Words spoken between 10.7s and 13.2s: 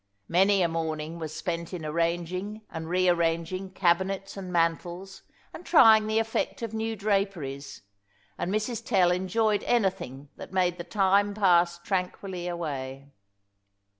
the time pass tranquilly away.